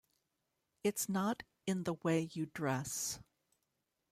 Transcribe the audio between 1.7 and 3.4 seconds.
the way you dress.